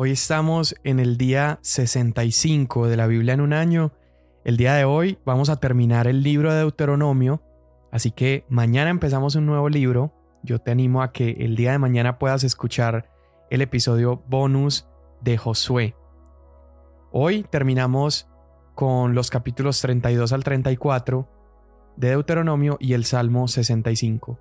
[0.00, 3.90] Hoy estamos en el día 65 de la Biblia en un año.
[4.44, 7.42] El día de hoy vamos a terminar el libro de Deuteronomio,
[7.90, 10.12] así que mañana empezamos un nuevo libro.
[10.44, 13.10] Yo te animo a que el día de mañana puedas escuchar
[13.50, 14.86] el episodio bonus
[15.20, 15.96] de Josué.
[17.10, 18.28] Hoy terminamos
[18.76, 21.28] con los capítulos 32 al 34
[21.96, 24.38] de Deuteronomio y el Salmo 65.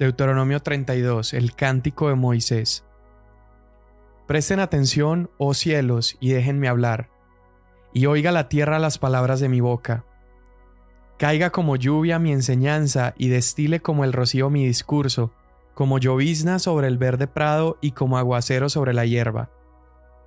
[0.00, 2.82] Deuteronomio 32, el cántico de Moisés.
[4.26, 7.10] Presten atención, oh cielos, y déjenme hablar,
[7.92, 10.04] y oiga la tierra las palabras de mi boca.
[11.16, 15.32] Caiga como lluvia mi enseñanza, y destile como el rocío mi discurso,
[15.74, 19.50] como llovizna sobre el verde prado y como aguacero sobre la hierba.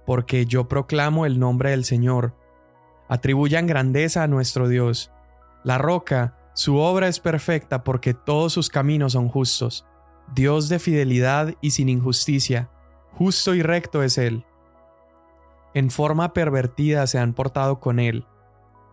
[0.05, 2.33] Porque yo proclamo el nombre del Señor.
[3.09, 5.11] Atribuyan grandeza a nuestro Dios.
[5.63, 9.85] La roca, su obra es perfecta porque todos sus caminos son justos.
[10.33, 12.69] Dios de fidelidad y sin injusticia
[13.19, 14.45] Justo y recto es Él.
[15.73, 18.25] En forma pervertida se han portado con Él.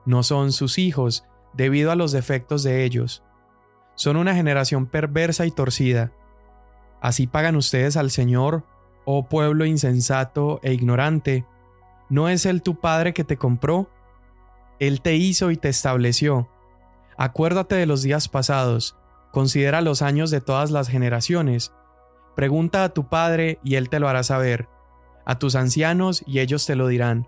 [0.05, 1.25] No son sus hijos
[1.55, 3.23] debido a los defectos de ellos.
[3.95, 6.11] Son una generación perversa y torcida.
[7.01, 8.65] Así pagan ustedes al Señor,
[9.05, 11.47] oh pueblo insensato e ignorante.
[12.09, 13.89] ¿No es Él tu Padre que te compró?
[14.81, 16.49] Él te hizo y te estableció.
[17.17, 18.97] Acuérdate de los días pasados,
[19.31, 21.73] considera los años de todas las generaciones,
[22.37, 24.69] Pregunta a tu padre y él te lo hará saber,
[25.25, 27.27] a tus ancianos y ellos te lo dirán.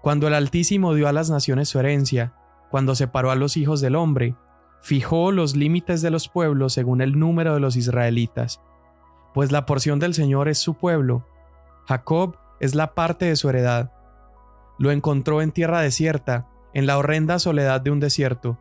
[0.00, 2.32] Cuando el Altísimo dio a las naciones su herencia,
[2.70, 4.34] cuando separó a los hijos del hombre,
[4.80, 8.62] fijó los límites de los pueblos según el número de los israelitas,
[9.34, 11.26] pues la porción del Señor es su pueblo,
[11.86, 13.92] Jacob es la parte de su heredad.
[14.78, 18.58] Lo encontró en tierra desierta, en la horrenda soledad de un desierto.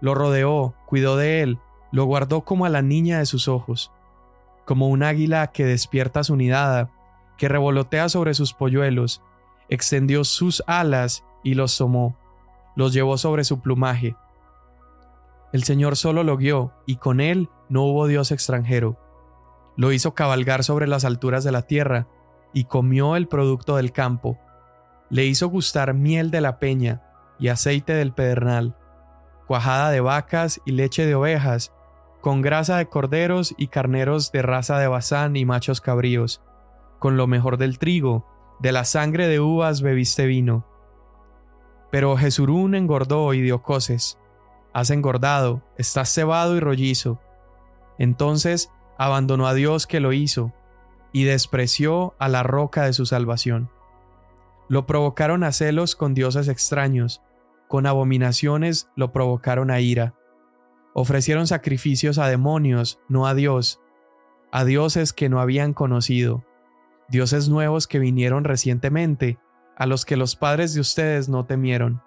[0.00, 1.58] Lo rodeó, cuidó de él,
[1.90, 3.90] lo guardó como a la niña de sus ojos
[4.64, 6.90] como un águila que despierta su nidada,
[7.36, 9.22] que revolotea sobre sus polluelos,
[9.68, 12.16] extendió sus alas y los tomó,
[12.76, 14.16] los llevó sobre su plumaje.
[15.52, 18.98] El Señor solo lo guió, y con él no hubo Dios extranjero.
[19.76, 22.06] Lo hizo cabalgar sobre las alturas de la tierra,
[22.54, 24.38] y comió el producto del campo.
[25.10, 27.02] Le hizo gustar miel de la peña,
[27.38, 28.76] y aceite del pedernal,
[29.46, 31.72] cuajada de vacas y leche de ovejas,
[32.22, 36.40] con grasa de corderos y carneros de raza de Bazán y machos cabríos,
[37.00, 38.24] con lo mejor del trigo,
[38.60, 40.64] de la sangre de uvas bebiste vino.
[41.90, 44.20] Pero Jesurún engordó y dio coces.
[44.72, 47.20] Has engordado, estás cebado y rollizo.
[47.98, 50.52] Entonces abandonó a Dios que lo hizo,
[51.10, 53.68] y despreció a la roca de su salvación.
[54.68, 57.20] Lo provocaron a celos con dioses extraños,
[57.66, 60.14] con abominaciones lo provocaron a ira
[60.94, 63.80] Ofrecieron sacrificios a demonios, no a Dios,
[64.50, 66.44] a dioses que no habían conocido,
[67.08, 69.38] dioses nuevos que vinieron recientemente,
[69.76, 72.02] a los que los padres de ustedes no temieron.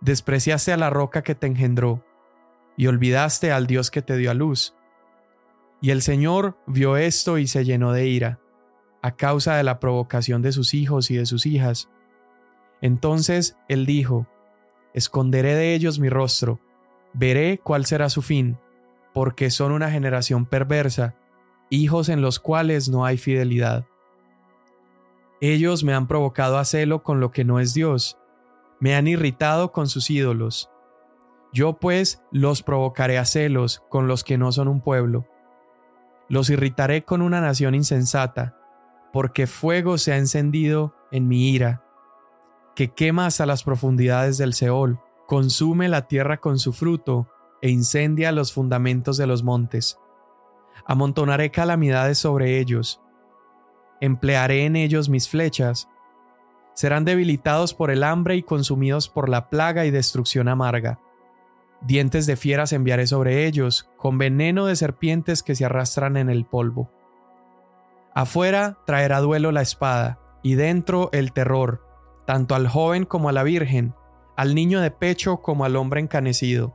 [0.00, 2.04] Despreciaste a la roca que te engendró,
[2.76, 4.74] y olvidaste al Dios que te dio a luz.
[5.80, 8.40] Y el Señor vio esto y se llenó de ira,
[9.02, 11.90] a causa de la provocación de sus hijos y de sus hijas.
[12.80, 14.26] Entonces él dijo,
[14.94, 16.60] Esconderé de ellos mi rostro,
[17.14, 18.58] Veré cuál será su fin,
[19.12, 21.14] porque son una generación perversa,
[21.70, 23.86] hijos en los cuales no hay fidelidad.
[25.40, 28.18] Ellos me han provocado a celo con lo que no es Dios,
[28.80, 30.70] me han irritado con sus ídolos.
[31.52, 35.28] Yo pues los provocaré a celos con los que no son un pueblo.
[36.28, 38.56] Los irritaré con una nación insensata,
[39.12, 41.84] porque fuego se ha encendido en mi ira,
[42.74, 47.28] que quema hasta las profundidades del Seol consume la tierra con su fruto
[47.62, 49.98] e incendia los fundamentos de los montes.
[50.86, 53.00] Amontonaré calamidades sobre ellos,
[54.00, 55.88] emplearé en ellos mis flechas,
[56.74, 61.00] serán debilitados por el hambre y consumidos por la plaga y destrucción amarga.
[61.80, 66.44] Dientes de fieras enviaré sobre ellos, con veneno de serpientes que se arrastran en el
[66.44, 66.90] polvo.
[68.14, 71.86] Afuera traerá duelo la espada, y dentro el terror,
[72.26, 73.94] tanto al joven como a la virgen,
[74.36, 76.74] al niño de pecho como al hombre encanecido.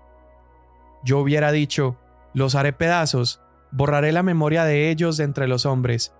[1.03, 1.97] Yo hubiera dicho,
[2.33, 3.41] los haré pedazos,
[3.71, 6.13] borraré la memoria de ellos de entre los hombres,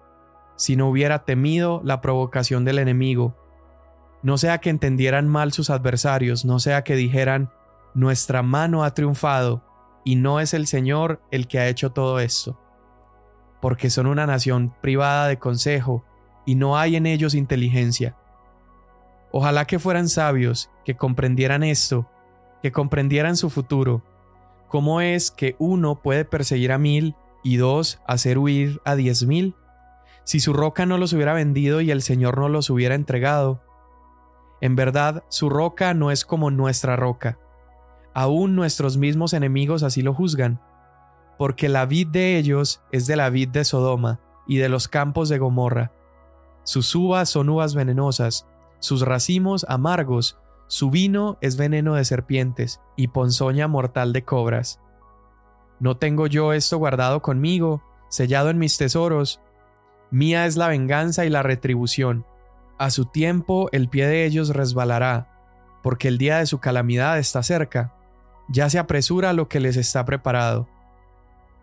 [0.56, 3.36] si no hubiera temido la provocación del enemigo.
[4.22, 7.52] No sea que entendieran mal sus adversarios, no sea que dijeran,
[7.94, 9.64] nuestra mano ha triunfado,
[10.04, 12.60] y no es el Señor el que ha hecho todo esto.
[13.62, 16.04] Porque son una nación privada de consejo,
[16.46, 18.16] y no hay en ellos inteligencia.
[19.32, 22.10] Ojalá que fueran sabios, que comprendieran esto,
[22.62, 24.04] que comprendieran su futuro.
[24.68, 29.56] ¿Cómo es que uno puede perseguir a mil y dos hacer huir a diez mil?
[30.30, 33.64] si su roca no los hubiera vendido y el Señor no los hubiera entregado.
[34.62, 37.40] En verdad, su roca no es como nuestra roca.
[38.14, 40.62] Aún nuestros mismos enemigos así lo juzgan,
[41.40, 45.30] porque la vid de ellos es de la vid de Sodoma y de los campos
[45.30, 45.94] de Gomorra.
[46.62, 48.46] Sus uvas son uvas venenosas,
[48.80, 50.38] sus racimos amargos,
[50.68, 54.80] su vino es veneno de serpientes y ponzoña mortal de cobras.
[55.80, 59.42] ¿No tengo yo esto guardado conmigo, sellado en mis tesoros?
[60.12, 62.26] Mía es la venganza y la retribución.
[62.78, 65.28] A su tiempo el pie de ellos resbalará,
[65.84, 67.94] porque el día de su calamidad está cerca.
[68.48, 70.68] Ya se apresura lo que les está preparado.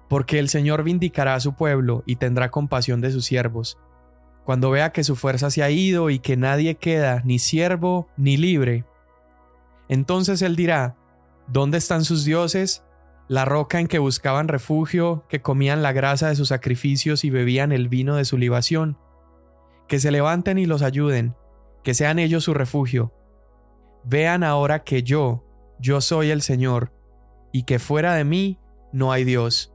[0.08, 3.78] Porque el Señor vindicará a su pueblo y tendrá compasión de sus siervos.
[4.46, 8.38] Cuando vea que su fuerza se ha ido y que nadie queda, ni siervo ni
[8.38, 8.84] libre,
[9.88, 10.96] entonces él dirá,
[11.48, 12.84] ¿Dónde están sus dioses?
[13.28, 17.72] La roca en que buscaban refugio, que comían la grasa de sus sacrificios y bebían
[17.72, 18.98] el vino de su libación.
[19.88, 21.37] Que se levanten y los ayuden,
[21.84, 23.12] que sean ellos su refugio.
[24.04, 25.44] Vean ahora que yo,
[25.81, 26.93] yo soy el Señor,
[27.52, 28.58] y que fuera de mí
[28.93, 29.72] no hay Dios.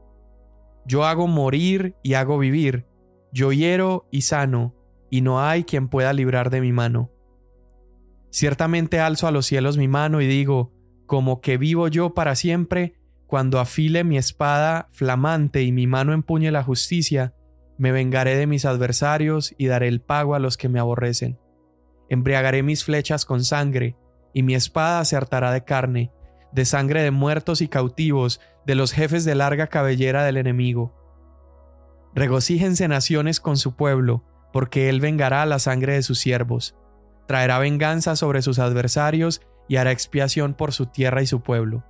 [0.84, 2.86] Yo hago morir y hago vivir,
[3.32, 4.74] yo hiero y sano,
[5.10, 7.10] y no hay quien pueda librar de mi mano.
[8.30, 10.72] Ciertamente alzo a los cielos mi mano y digo,
[11.06, 12.94] como que vivo yo para siempre,
[13.26, 17.34] cuando afile mi espada flamante y mi mano empuñe la justicia,
[17.78, 21.38] me vengaré de mis adversarios y daré el pago a los que me aborrecen.
[22.08, 23.96] Embriagaré mis flechas con sangre,
[24.34, 26.12] y mi espada se hartará de carne,
[26.52, 31.01] de sangre de muertos y cautivos, de los jefes de larga cabellera del enemigo.
[32.14, 34.22] Regocíjense naciones con su pueblo,
[34.52, 36.74] porque él vengará la sangre de sus siervos
[37.32, 41.82] traerá venganza sobre sus adversarios y hará expiación por su tierra y su pueblo.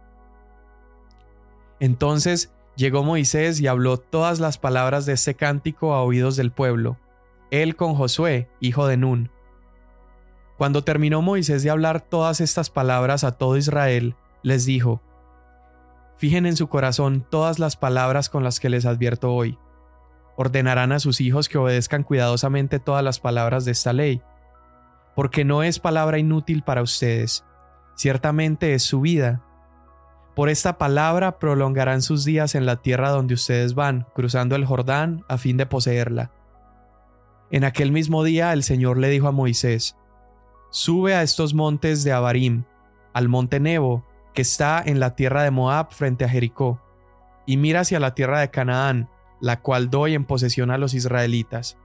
[1.81, 6.97] Entonces llegó Moisés y habló todas las palabras de este cántico a oídos del pueblo,
[7.51, 9.31] él con Josué, hijo de Nun.
[10.59, 15.03] Cuando terminó Moisés de hablar todas estas palabras a todo Israel, les dijo,
[16.19, 19.59] Fijen en su corazón todas las palabras con las que les advierto hoy.
[20.43, 24.23] Ordenarán a sus hijos que obedezcan cuidadosamente todas las palabras de esta ley
[25.15, 27.45] porque no es palabra inútil para ustedes,
[27.95, 29.43] ciertamente es su vida.
[30.35, 35.25] Por esta palabra prolongarán sus días en la tierra donde ustedes van, cruzando el Jordán
[35.29, 36.33] a fin de poseerla.
[37.51, 39.97] En aquel mismo día el Señor le dijo a Moisés,
[40.71, 42.65] Sube a estos montes de Abarim,
[43.13, 46.81] al monte Nebo, que está en la tierra de Moab frente a Jericó,
[47.45, 49.11] y mira hacia la tierra de Canaán,
[49.43, 51.77] la cual doy en posesión a los israelitas.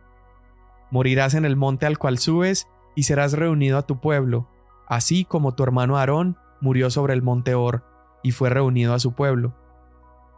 [0.92, 4.48] Morirás en el monte al cual subes, y serás reunido a tu pueblo,
[4.88, 7.84] así como tu hermano Aarón murió sobre el monte Or,
[8.24, 9.56] y fue reunido a su pueblo.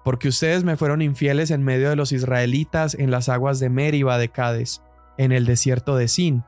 [0.05, 4.17] Porque ustedes me fueron infieles en medio de los israelitas en las aguas de Meriba
[4.17, 4.81] de Cades,
[5.17, 6.45] en el desierto de Sin,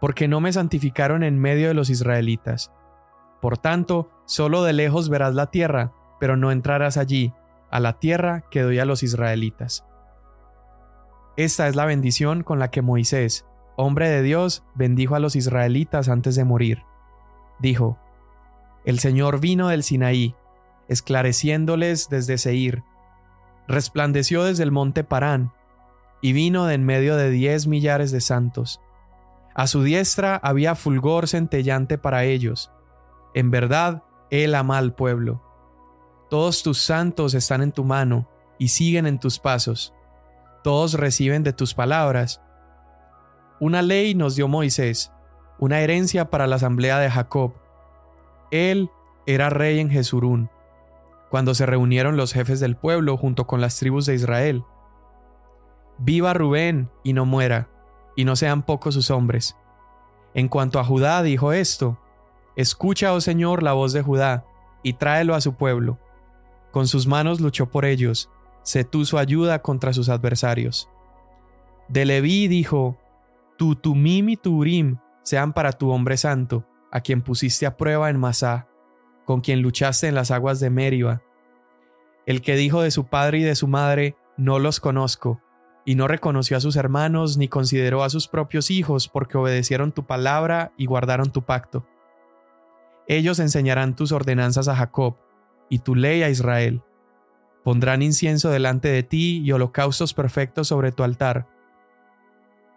[0.00, 2.72] porque no me santificaron en medio de los israelitas.
[3.42, 7.34] Por tanto, solo de lejos verás la tierra, pero no entrarás allí,
[7.70, 9.84] a la tierra que doy a los israelitas.
[11.40, 16.10] Esta es la bendición con la que Moisés, hombre de Dios, bendijo a los israelitas
[16.10, 16.82] antes de morir.
[17.58, 17.98] Dijo,
[18.84, 20.34] El Señor vino del Sinaí,
[20.88, 22.84] esclareciéndoles desde Seir,
[23.66, 25.54] resplandeció desde el monte Parán,
[26.20, 28.82] y vino de en medio de diez millares de santos.
[29.54, 32.70] A su diestra había fulgor centellante para ellos.
[33.32, 35.42] En verdad, Él ama al pueblo.
[36.28, 38.28] Todos tus santos están en tu mano
[38.58, 39.94] y siguen en tus pasos.
[40.62, 42.40] Todos reciben de tus palabras
[43.60, 45.12] una ley nos dio Moisés,
[45.58, 47.52] una herencia para la asamblea de Jacob.
[48.50, 48.90] Él
[49.26, 50.48] era rey en Jesurún,
[51.28, 54.64] cuando se reunieron los jefes del pueblo junto con las tribus de Israel.
[55.98, 57.68] Viva Rubén y no muera,
[58.16, 59.58] y no sean pocos sus hombres.
[60.32, 61.98] En cuanto a Judá dijo esto,
[62.56, 64.46] Escucha, oh Señor, la voz de Judá,
[64.82, 65.98] y tráelo a su pueblo.
[66.70, 68.30] Con sus manos luchó por ellos,
[68.62, 70.88] su ayuda contra sus adversarios.
[71.88, 72.98] De Leví dijo,
[73.56, 78.10] tu Tumim y tu Urim sean para tu hombre santo, a quien pusiste a prueba
[78.10, 78.68] en Masá,
[79.24, 81.22] con quien luchaste en las aguas de Meriba.
[82.26, 85.40] El que dijo de su padre y de su madre, no los conozco,
[85.84, 90.06] y no reconoció a sus hermanos ni consideró a sus propios hijos porque obedecieron tu
[90.06, 91.86] palabra y guardaron tu pacto.
[93.08, 95.16] Ellos enseñarán tus ordenanzas a Jacob
[95.68, 96.82] y tu ley a Israel.
[97.64, 101.46] Pondrán incienso delante de ti y holocaustos perfectos sobre tu altar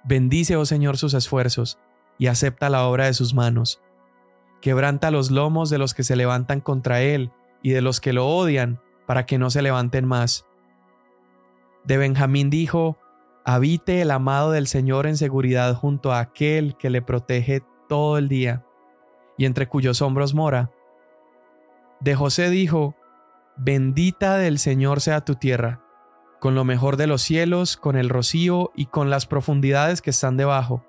[0.06, 1.80] Bendice, oh Señor, sus esfuerzos,
[2.18, 3.82] y acepta la obra de sus manos.
[4.62, 8.28] Quebranta los lomos de los que se levantan contra él y de los que lo
[8.28, 10.46] odian, para que no se levanten más.
[11.86, 12.98] De Benjamín dijo,
[13.46, 18.30] Habite el amado del Señor en seguridad junto a aquel que le protege todo el
[18.30, 18.66] día
[19.38, 20.72] y entre cuyos hombros mora.
[22.00, 22.96] De José dijo,
[23.58, 25.82] Bendita del Señor sea tu tierra,
[26.40, 30.38] con lo mejor de los cielos, con el rocío y con las profundidades que están
[30.38, 30.86] debajo,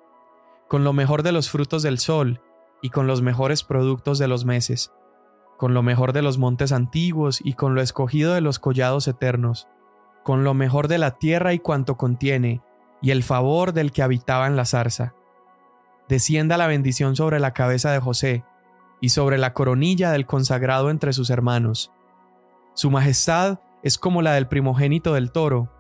[0.68, 2.40] con lo mejor de los frutos del sol
[2.82, 4.92] y con los mejores productos de los meses,
[5.58, 9.68] con lo mejor de los montes antiguos y con lo escogido de los collados eternos,
[10.22, 12.62] con lo mejor de la tierra y cuanto contiene,
[13.02, 15.14] y el favor del que habitaba en la zarza
[16.08, 18.44] descienda la bendición sobre la cabeza de José
[19.00, 21.92] y sobre la coronilla del consagrado entre sus hermanos.
[22.74, 25.70] Su majestad es como la del primogénito del toro,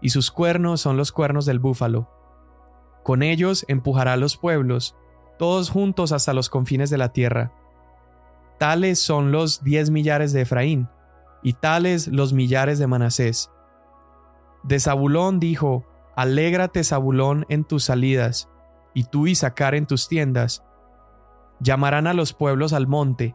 [0.00, 2.08] y sus cuernos son los cuernos del búfalo.
[3.02, 4.96] Con ellos empujará a los pueblos,
[5.38, 7.52] todos juntos hasta los confines de la tierra.
[8.58, 10.88] Tales son los diez millares de Efraín,
[11.42, 13.50] y tales los millares de Manasés.
[14.62, 15.84] De Zabulón dijo,
[16.16, 18.48] Alégrate Zabulón en tus salidas,
[18.94, 20.64] y tú y sacar en tus tiendas.
[21.60, 23.34] Llamarán a los pueblos al monte,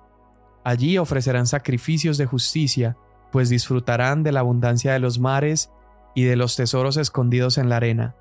[0.64, 2.98] allí ofrecerán sacrificios de justicia,
[3.32, 5.72] pues disfrutarán de la abundancia de los mares
[6.16, 8.16] y de los tesoros escondidos en la arena.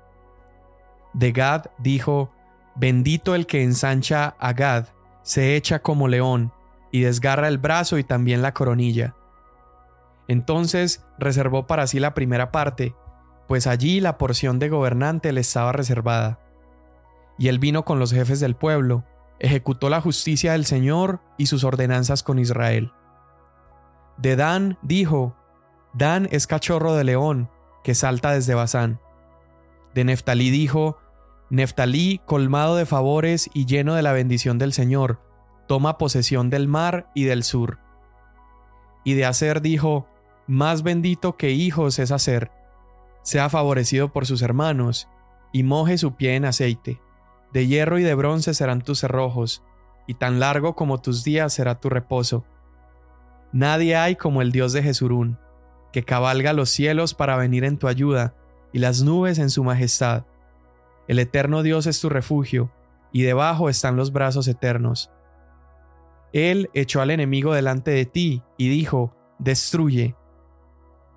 [1.13, 2.31] De Gad dijo,
[2.75, 4.87] Bendito el que ensancha a Gad,
[5.23, 6.53] se echa como león,
[6.91, 9.15] y desgarra el brazo y también la coronilla.
[10.27, 12.95] Entonces reservó para sí la primera parte,
[13.47, 16.39] pues allí la porción de gobernante le estaba reservada
[17.39, 19.05] y él vino con los jefes del pueblo,
[19.39, 22.91] ejecutó la justicia del Señor y sus ordenanzas con Israel.
[24.21, 25.35] De Dan dijo,
[25.93, 27.49] Dan es cachorro de león,
[27.83, 28.99] que salta desde Bazán.
[29.95, 30.97] De Neftalí dijo,
[31.49, 35.21] Neftalí, colmado de favores y lleno de la bendición del Señor,
[35.67, 37.79] toma posesión del mar y del sur.
[39.03, 40.07] Y de Aser dijo,
[40.47, 42.51] Más bendito que hijos es Aser,
[43.23, 45.07] sea favorecido por sus hermanos,
[45.51, 47.01] y moje su pie en aceite.
[47.53, 49.63] De hierro y de bronce serán tus cerrojos,
[50.07, 52.45] y tan largo como tus días será tu reposo.
[53.51, 55.37] Nadie hay como el Dios de Jesurún,
[55.91, 58.35] que cabalga los cielos para venir en tu ayuda,
[58.71, 60.25] y las nubes en su majestad.
[61.07, 62.71] El eterno Dios es tu refugio,
[63.11, 65.11] y debajo están los brazos eternos.
[66.31, 70.15] Él echó al enemigo delante de ti, y dijo, Destruye.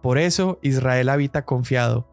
[0.00, 2.08] Por eso Israel habita confiado.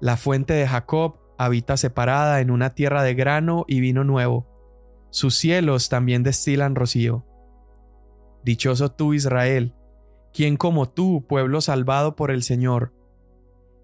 [0.00, 4.46] La fuente de Jacob habita separada en una tierra de grano y vino nuevo.
[5.10, 7.25] Sus cielos también destilan rocío.
[8.46, 9.74] Dichoso tú, Israel,
[10.32, 12.94] quien como tú, pueblo salvado por el Señor.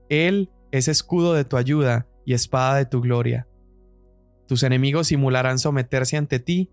[0.09, 3.49] Él es escudo de tu ayuda y espada de tu gloria.
[4.47, 6.71] Tus enemigos simularán someterse ante ti,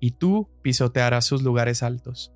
[0.00, 2.34] y tú pisotearás sus lugares altos.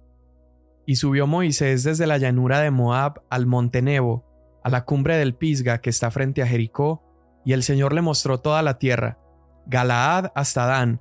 [0.86, 4.24] Y subió Moisés desde la llanura de Moab al monte Nebo,
[4.62, 7.02] a la cumbre del Pisga que está frente a Jericó,
[7.44, 9.18] y el Señor le mostró toda la tierra,
[9.66, 11.00] Galaad hasta Dan,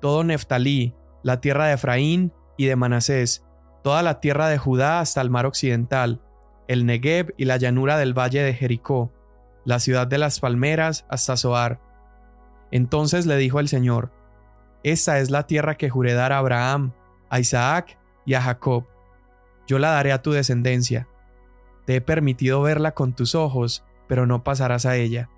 [0.00, 3.44] todo Neftalí, la tierra de Efraín y de Manasés,
[3.82, 6.20] toda la tierra de Judá hasta el mar occidental,
[6.68, 9.12] el Negev y la llanura del valle de Jericó,
[9.64, 11.80] la ciudad de las palmeras hasta Zoar.
[12.70, 14.12] Entonces le dijo el Señor,
[14.82, 16.92] Esta es la tierra que juré dar a Abraham,
[17.30, 18.86] a Isaac y a Jacob.
[19.66, 21.08] Yo la daré a tu descendencia.
[21.84, 25.28] Te he permitido verla con tus ojos, pero no pasarás a ella.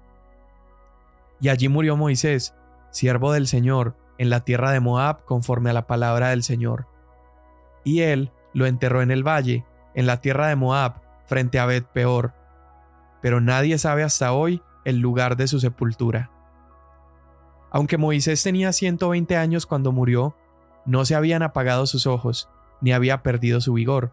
[1.40, 2.54] Y allí murió Moisés,
[2.90, 6.86] siervo del Señor, en la tierra de Moab conforme a la palabra del Señor.
[7.84, 11.86] Y él lo enterró en el valle, en la tierra de Moab, frente a Bet
[11.86, 12.34] Peor.
[13.22, 16.30] Pero nadie sabe hasta hoy el lugar de su sepultura.
[17.70, 20.36] Aunque Moisés tenía 120 años cuando murió,
[20.86, 22.48] no se habían apagado sus ojos,
[22.80, 24.12] ni había perdido su vigor.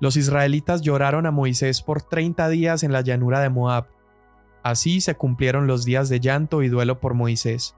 [0.00, 3.88] Los israelitas lloraron a Moisés por 30 días en la llanura de Moab,
[4.62, 7.74] Así se cumplieron los días de llanto y duelo por Moisés.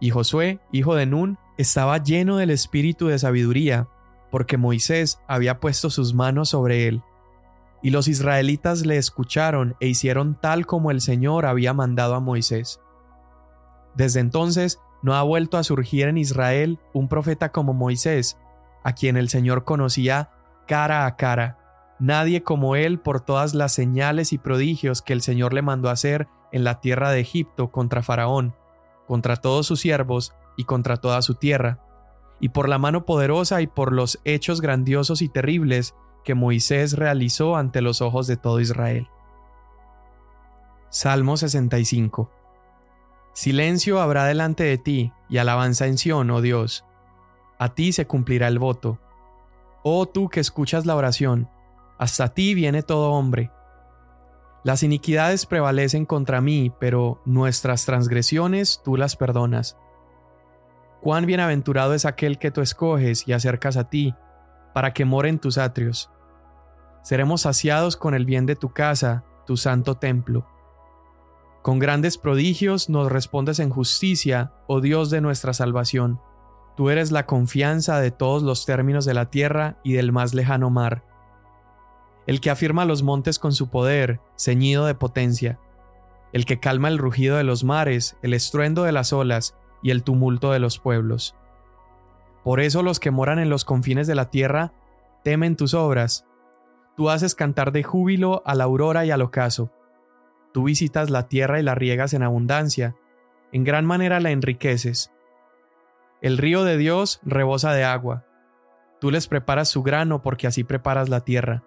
[0.00, 3.88] Y Josué, hijo de Nun, estaba lleno del espíritu de sabiduría,
[4.30, 7.02] porque Moisés había puesto sus manos sobre él.
[7.82, 12.80] Y los israelitas le escucharon e hicieron tal como el Señor había mandado a Moisés.
[13.94, 18.38] Desde entonces no ha vuelto a surgir en Israel un profeta como Moisés,
[18.84, 20.30] a quien el Señor conocía
[20.66, 21.58] cara a cara
[22.02, 26.26] nadie como él por todas las señales y prodigios que el Señor le mandó hacer
[26.50, 28.56] en la tierra de Egipto contra Faraón,
[29.06, 31.80] contra todos sus siervos y contra toda su tierra,
[32.40, 35.94] y por la mano poderosa y por los hechos grandiosos y terribles
[36.24, 39.08] que Moisés realizó ante los ojos de todo Israel.
[40.90, 42.30] Salmo 65
[43.32, 46.84] Silencio habrá delante de ti y alabanza en Sión, oh Dios.
[47.58, 48.98] A ti se cumplirá el voto.
[49.82, 51.48] Oh tú que escuchas la oración,
[51.98, 53.50] hasta ti viene todo hombre.
[54.64, 59.76] Las iniquidades prevalecen contra mí, pero nuestras transgresiones tú las perdonas.
[61.02, 64.14] Cuán bienaventurado es aquel que tú escoges y acercas a ti,
[64.72, 66.08] para que more en tus atrios.
[67.02, 70.46] Seremos saciados con el bien de tu casa, tu santo templo.
[71.60, 76.20] Con grandes prodigios nos respondes en justicia, oh Dios de nuestra salvación.
[76.76, 80.70] Tú eres la confianza de todos los términos de la tierra y del más lejano
[80.70, 81.04] mar.
[82.28, 85.58] El que afirma los montes con su poder, ceñido de potencia.
[86.32, 90.02] El que calma el rugido de los mares, el estruendo de las olas y el
[90.02, 91.34] tumulto de los pueblos.
[92.44, 94.72] Por eso los que moran en los confines de la tierra
[95.22, 96.26] temen tus obras.
[96.96, 99.70] Tú haces cantar de júbilo a la aurora y al ocaso.
[100.52, 102.96] Tú visitas la tierra y la riegas en abundancia,
[103.52, 105.12] en gran manera la enriqueces.
[106.20, 108.24] El río de Dios rebosa de agua.
[109.00, 111.64] Tú les preparas su grano porque así preparas la tierra.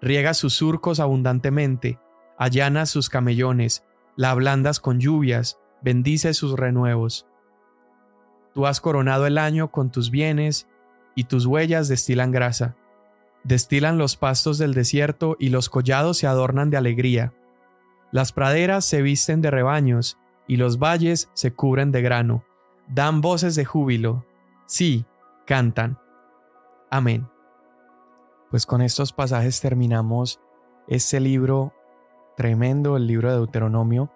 [0.00, 1.98] Riegas sus surcos abundantemente,
[2.38, 7.26] allanas sus camellones, la ablandas con lluvias, bendices sus renuevos.
[8.54, 10.68] Tú has coronado el año con tus bienes,
[11.14, 12.76] y tus huellas destilan grasa.
[13.44, 17.32] Destilan los pastos del desierto y los collados se adornan de alegría.
[18.12, 22.44] Las praderas se visten de rebaños, y los valles se cubren de grano.
[22.88, 24.24] Dan voces de júbilo.
[24.66, 25.04] Sí,
[25.46, 25.98] cantan.
[26.90, 27.28] Amén.
[28.50, 30.40] Pues con estos pasajes terminamos
[30.88, 31.72] este libro
[32.36, 34.10] tremendo, el libro de Deuteronomio,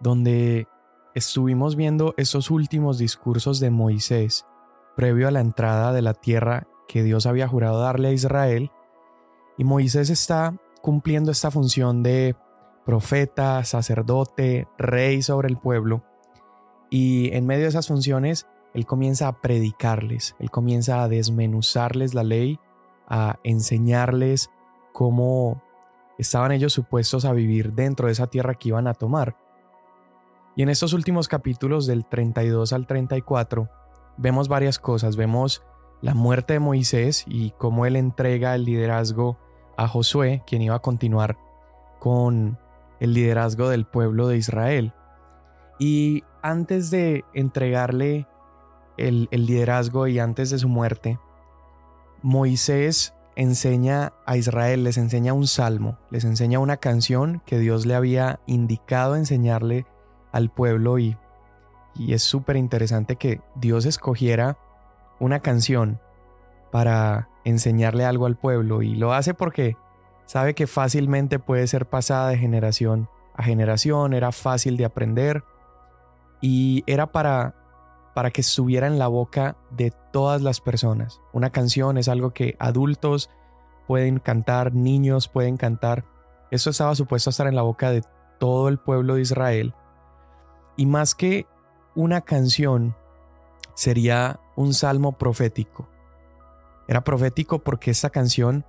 [0.00, 0.66] donde
[1.14, 4.46] estuvimos viendo esos últimos discursos de Moisés
[4.96, 8.70] previo a la entrada de la tierra que Dios había jurado darle a Israel.
[9.56, 12.36] Y Moisés está cumpliendo esta función de
[12.84, 16.02] profeta, sacerdote, rey sobre el pueblo.
[16.90, 22.24] Y en medio de esas funciones, él comienza a predicarles, él comienza a desmenuzarles la
[22.24, 22.58] ley,
[23.08, 24.50] a enseñarles
[24.92, 25.62] cómo
[26.18, 29.36] estaban ellos supuestos a vivir dentro de esa tierra que iban a tomar.
[30.56, 33.68] Y en estos últimos capítulos del 32 al 34
[34.16, 35.16] vemos varias cosas.
[35.16, 35.62] Vemos
[36.00, 39.38] la muerte de Moisés y cómo él entrega el liderazgo
[39.76, 41.36] a Josué, quien iba a continuar
[41.98, 42.58] con
[43.00, 44.92] el liderazgo del pueblo de Israel.
[45.80, 48.28] Y antes de entregarle
[48.96, 51.18] el, el liderazgo y antes de su muerte,
[52.22, 57.96] Moisés enseña a Israel, les enseña un salmo, les enseña una canción que Dios le
[57.96, 59.86] había indicado enseñarle
[60.34, 61.16] al pueblo y,
[61.94, 64.58] y es súper interesante que Dios escogiera
[65.20, 66.00] una canción
[66.72, 69.76] para enseñarle algo al pueblo y lo hace porque
[70.26, 75.44] sabe que fácilmente puede ser pasada de generación a generación, era fácil de aprender
[76.40, 77.54] y era para
[78.12, 81.20] para que estuviera en la boca de todas las personas.
[81.32, 83.28] Una canción es algo que adultos
[83.88, 86.04] pueden cantar, niños pueden cantar.
[86.52, 88.02] Eso estaba supuesto a estar en la boca de
[88.38, 89.74] todo el pueblo de Israel
[90.76, 91.46] y más que
[91.94, 92.96] una canción,
[93.74, 95.88] sería un salmo profético.
[96.88, 98.64] Era profético porque esta canción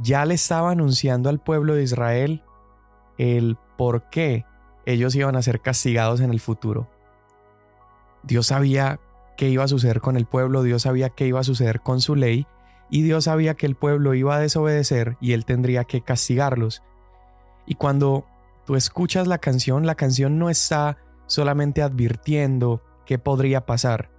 [0.00, 2.42] ya le estaba anunciando al pueblo de Israel
[3.18, 4.44] el por qué
[4.86, 6.88] ellos iban a ser castigados en el futuro.
[8.22, 9.00] Dios sabía
[9.36, 12.14] qué iba a suceder con el pueblo, Dios sabía qué iba a suceder con su
[12.14, 12.46] ley,
[12.90, 16.82] y Dios sabía que el pueblo iba a desobedecer y él tendría que castigarlos.
[17.66, 18.24] Y cuando
[18.64, 20.96] tú escuchas la canción, la canción no está
[21.28, 24.10] solamente advirtiendo qué podría pasar.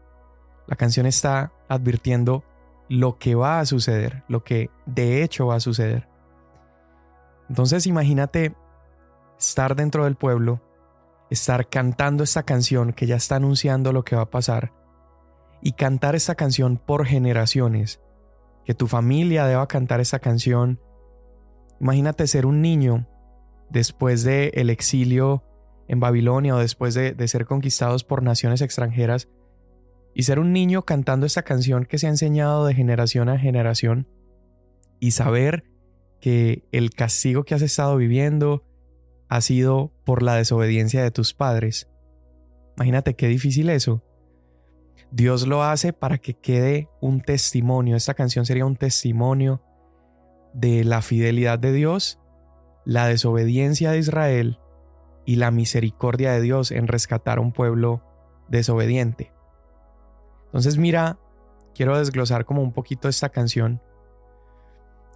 [0.67, 2.45] La canción está advirtiendo
[2.87, 6.07] lo que va a suceder, lo que de hecho va a suceder.
[7.49, 8.55] Entonces imagínate
[9.37, 10.61] estar dentro del pueblo,
[11.29, 14.71] estar cantando esta canción que ya está anunciando lo que va a pasar,
[15.61, 17.99] y cantar esta canción por generaciones,
[18.65, 20.79] que tu familia deba cantar esta canción.
[21.79, 23.07] Imagínate ser un niño
[23.69, 25.43] después del el exilio
[25.89, 29.27] en Babilonia o después de, ser conquistados por naciones extranjeras
[30.13, 34.07] y ser un niño cantando esta canción que se ha enseñado de generación a generación
[34.99, 35.63] y saber
[36.21, 38.63] que el castigo que has estado viviendo
[39.29, 41.89] ha sido por la desobediencia de tus padres.
[42.77, 44.03] Imagínate qué difícil eso.
[45.11, 47.95] Dios lo hace para que quede un testimonio.
[47.95, 49.63] Esta canción sería un testimonio
[50.53, 52.19] de la fidelidad de Dios,
[52.85, 54.59] la desobediencia de Israel
[55.29, 58.01] y la misericordia de Dios en rescatar a un pueblo
[58.47, 59.31] desobediente.
[60.45, 61.19] Entonces mira,
[61.75, 63.79] quiero desglosar como un poquito esta canción.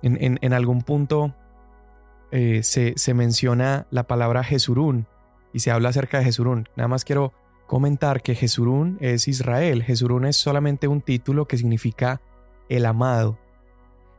[0.03, 1.33] En, algún punto
[2.29, 5.07] eh, se, se, menciona la palabra Jesurún
[5.51, 6.69] y se habla acerca de Jesurún.
[6.75, 7.33] Nada más quiero
[7.65, 9.81] comentar que Jesurún es Israel.
[9.81, 12.21] Jesurún es solamente un título que significa
[12.69, 13.39] el amado.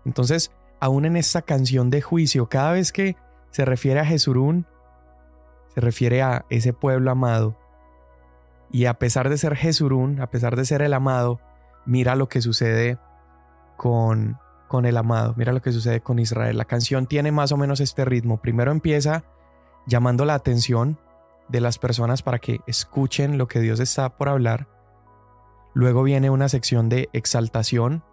[0.05, 3.15] Entonces, aún en esta canción de juicio, cada vez que
[3.53, 4.67] se refiere a Jesurún,
[5.75, 7.57] se refiere a ese pueblo amado.
[8.71, 11.41] Y a pesar de ser Jesurún, a pesar de ser el amado,
[11.87, 12.99] mira lo que sucede
[13.77, 16.59] con, con el amado, mira lo que sucede con Israel.
[16.59, 18.41] La canción tiene más o menos este ritmo.
[18.41, 19.25] Primero empieza
[19.87, 20.99] llamando la atención
[21.49, 24.69] de las personas para que escuchen lo que Dios está por hablar.
[25.75, 28.05] Luego viene una sección de exaltación,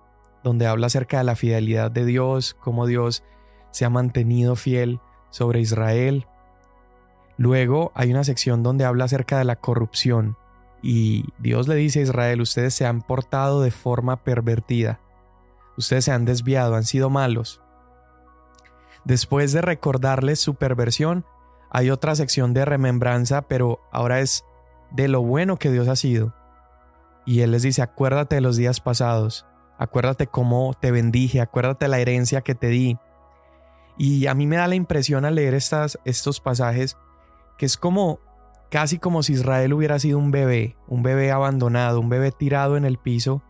[0.43, 3.24] donde habla acerca de la fidelidad de Dios, cómo Dios
[3.71, 6.28] se ha mantenido fiel sobre Israel.
[7.37, 10.37] Luego hay una sección donde habla acerca de la corrupción
[10.81, 14.99] y Dios le dice a Israel, ustedes se han portado de forma pervertida,
[15.77, 17.61] ustedes se han desviado, han sido malos.
[19.05, 21.25] Después de recordarles su perversión,
[21.69, 24.43] hay otra sección de remembranza, pero ahora es
[24.91, 26.35] de lo bueno que Dios ha sido.
[27.25, 29.45] Y Él les dice, acuérdate de los días pasados,
[29.77, 32.97] acuérdate cómo te bendije, acuérdate la herencia que te di.
[33.97, 36.97] Y a mí me da la impresión al leer estas, estos pasajes
[37.57, 38.19] que es como
[38.71, 42.85] casi como si Israel hubiera sido un bebé, un bebé abandonado, un bebé tirado en
[42.85, 43.43] el piso,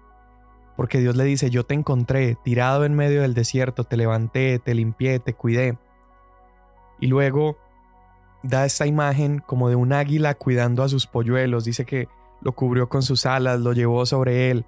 [0.75, 4.73] porque Dios le dice, yo te encontré tirado en medio del desierto, te levanté, te
[4.73, 5.77] limpié, te cuidé.
[6.99, 7.57] Y luego
[8.41, 12.07] da esta imagen como de un águila cuidando a sus polluelos, dice que
[12.41, 14.65] lo cubrió con sus alas, lo llevó sobre él.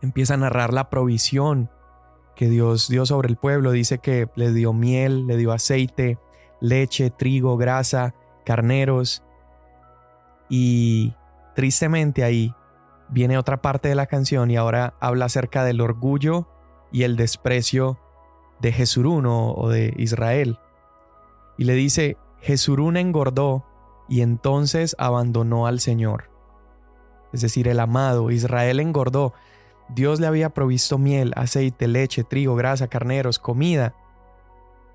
[0.00, 1.70] Empieza a narrar la provisión
[2.34, 6.18] que Dios dio sobre el pueblo, dice que le dio miel, le dio aceite,
[6.60, 9.22] leche, trigo, grasa, carneros.
[10.48, 11.14] Y
[11.54, 12.54] tristemente ahí
[13.08, 16.48] viene otra parte de la canción y ahora habla acerca del orgullo
[16.92, 17.98] y el desprecio
[18.60, 20.58] de Jesurún o de Israel.
[21.56, 23.64] Y le dice, Jesurún engordó
[24.08, 26.30] y entonces abandonó al Señor.
[27.32, 29.34] Es decir, el amado Israel engordó.
[29.88, 33.94] Dios le había provisto miel, aceite, leche, trigo, grasa, carneros, comida,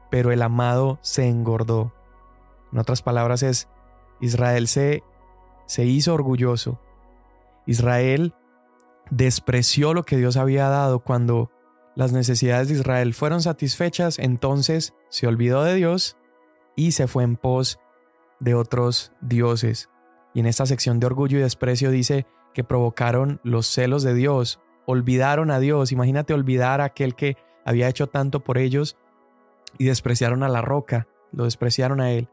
[0.09, 1.93] pero el amado se engordó.
[2.71, 3.67] En otras palabras es,
[4.21, 5.03] Israel se,
[5.65, 6.79] se hizo orgulloso.
[7.65, 8.33] Israel
[9.09, 11.51] despreció lo que Dios había dado cuando
[11.95, 16.17] las necesidades de Israel fueron satisfechas, entonces se olvidó de Dios
[16.75, 17.79] y se fue en pos
[18.39, 19.89] de otros dioses.
[20.33, 24.59] Y en esta sección de orgullo y desprecio dice que provocaron los celos de Dios,
[24.85, 28.97] olvidaron a Dios, imagínate olvidar a aquel que había hecho tanto por ellos
[29.77, 32.29] y despreciaron a la roca, lo despreciaron a él.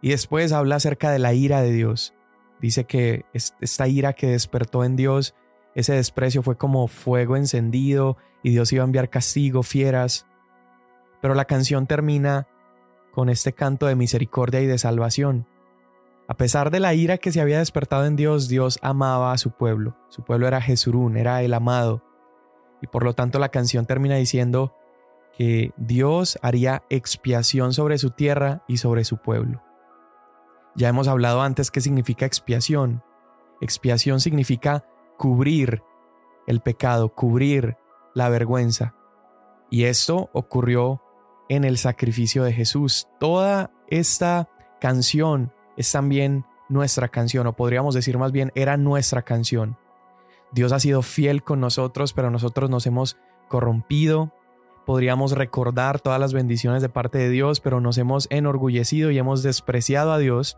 [0.00, 2.14] Y después habla acerca de la ira de Dios.
[2.60, 5.34] Dice que esta ira que despertó en Dios,
[5.74, 10.26] ese desprecio fue como fuego encendido y Dios iba a enviar castigo, fieras.
[11.20, 12.48] Pero la canción termina
[13.12, 15.46] con este canto de misericordia y de salvación.
[16.28, 19.50] A pesar de la ira que se había despertado en Dios, Dios amaba a su
[19.50, 19.96] pueblo.
[20.08, 22.02] Su pueblo era Jesurún, era el amado.
[22.82, 24.74] Y por lo tanto la canción termina diciendo
[25.36, 29.62] que Dios haría expiación sobre su tierra y sobre su pueblo.
[30.78, 33.02] Ya hemos hablado antes qué significa expiación.
[33.60, 34.84] Expiación significa
[35.16, 35.82] cubrir
[36.46, 37.76] el pecado, cubrir
[38.14, 38.94] la vergüenza.
[39.70, 41.02] Y esto ocurrió
[41.48, 43.08] en el sacrificio de Jesús.
[43.18, 44.48] Toda esta
[44.80, 49.76] canción es también nuestra canción, o podríamos decir más bien, era nuestra canción.
[50.52, 53.16] Dios ha sido fiel con nosotros, pero nosotros nos hemos
[53.48, 54.32] corrompido.
[54.86, 59.42] Podríamos recordar todas las bendiciones de parte de Dios, pero nos hemos enorgullecido y hemos
[59.42, 60.56] despreciado a Dios.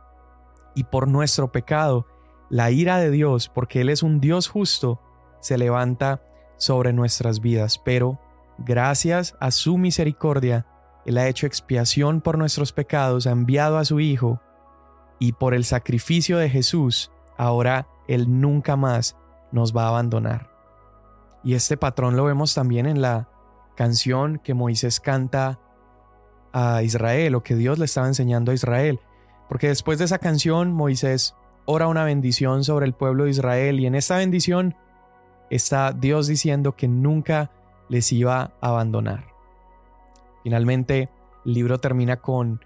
[0.75, 2.07] Y por nuestro pecado,
[2.49, 5.01] la ira de Dios, porque Él es un Dios justo,
[5.41, 6.23] se levanta
[6.57, 7.79] sobre nuestras vidas.
[7.79, 8.21] Pero
[8.59, 10.67] gracias a su misericordia,
[11.07, 14.41] él ha hecho expiación por nuestros pecados, ha enviado a su Hijo,
[15.19, 19.17] y por el sacrificio de Jesús, ahora Él nunca más
[19.53, 20.51] nos va a abandonar.
[21.43, 23.29] Y este patrón lo vemos también en la
[23.77, 25.59] canción que Moisés canta
[26.53, 29.01] a Israel, o que Dios le estaba enseñando a Israel.
[29.51, 31.35] Porque después de esa canción, Moisés
[31.65, 34.77] ora una bendición sobre el pueblo de Israel, y en esta bendición
[35.51, 37.51] está Dios diciendo que nunca
[37.89, 39.25] les iba a abandonar.
[40.45, 41.11] Finalmente,
[41.45, 42.65] el libro termina con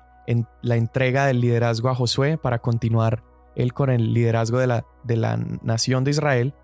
[0.60, 3.22] la entrega del liderazgo a Josué para continuar
[3.56, 6.54] él con el liderazgo de la, de la nación de Israel.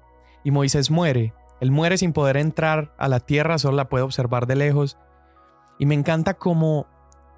[0.44, 1.32] Y Moisés muere.
[1.60, 4.98] Él muere sin poder entrar a la tierra, solo la puede observar de lejos.
[5.78, 6.86] Y me encanta cómo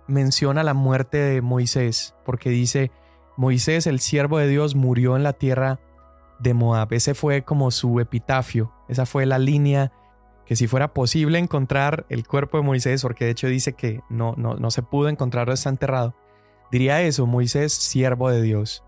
[0.06, 2.90] menciona la muerte de Moisés, porque dice,
[3.36, 5.80] Moisés, el siervo de Dios, murió en la tierra
[6.38, 6.92] de Moab.
[6.92, 9.92] Ese fue como su epitafio, esa fue la línea
[10.44, 14.34] que si fuera posible encontrar el cuerpo de Moisés, porque de hecho dice que no,
[14.36, 16.14] no, no se pudo encontrarlo, está enterrado,
[16.70, 18.84] diría eso, Moisés, siervo de Dios.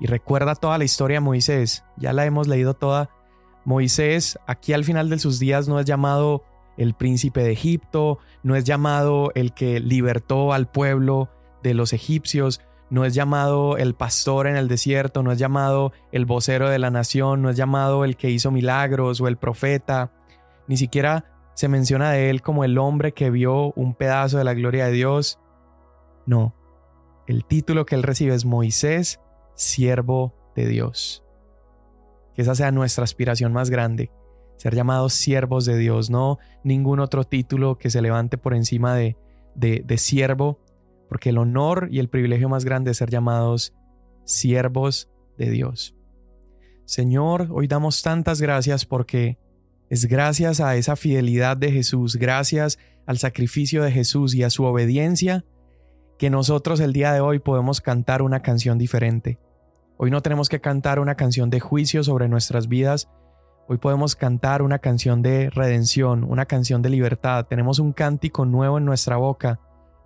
[0.00, 3.10] Y recuerda toda la historia de Moisés, ya la hemos leído toda.
[3.64, 6.44] Moisés, aquí al final de sus días, no es llamado
[6.76, 11.30] el príncipe de Egipto, no es llamado el que libertó al pueblo
[11.62, 12.60] de los egipcios,
[12.90, 16.90] no es llamado el pastor en el desierto, no es llamado el vocero de la
[16.90, 20.12] nación, no es llamado el que hizo milagros o el profeta,
[20.68, 24.54] ni siquiera se menciona de él como el hombre que vio un pedazo de la
[24.54, 25.40] gloria de Dios.
[26.26, 26.54] No,
[27.26, 29.20] el título que él recibe es Moisés,
[29.54, 31.24] siervo de Dios.
[32.34, 34.10] Que esa sea nuestra aspiración más grande,
[34.56, 39.16] ser llamados siervos de Dios, no ningún otro título que se levante por encima de,
[39.54, 40.60] de, siervo,
[41.08, 43.74] porque el honor y el privilegio más grande es ser llamados
[44.24, 45.96] siervos de Dios.
[46.84, 49.38] Señor, hoy damos tantas gracias porque
[49.90, 54.64] es gracias a esa fidelidad de Jesús, gracias al sacrificio de Jesús y a su
[54.64, 55.44] obediencia,
[56.18, 59.38] que nosotros el día de hoy podemos cantar una canción diferente.
[59.96, 63.08] Hoy no tenemos que cantar una canción de juicio sobre nuestras vidas,
[63.68, 67.46] hoy podemos cantar una canción de redención, una canción de libertad.
[67.46, 69.60] Tenemos un cántico nuevo en nuestra boca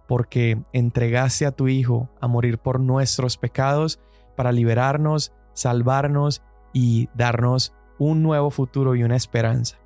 [0.06, 4.00] porque entregaste a tu Hijo a morir por nuestros pecados
[4.36, 6.42] para liberarnos, salvarnos
[6.72, 9.78] y darnos un nuevo futuro y una esperanza.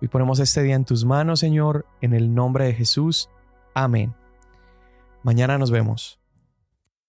[0.00, 3.30] Y ponemos este día en tus manos, Señor, en el nombre de Jesús.
[3.74, 4.14] Amén.
[5.22, 6.20] Mañana nos vemos.